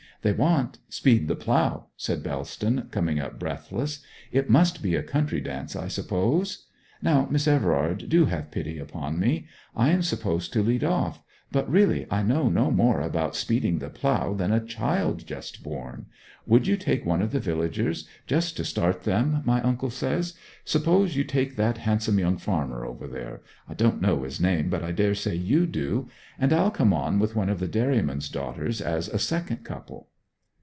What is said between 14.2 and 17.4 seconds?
than a child just born! Would you take one of the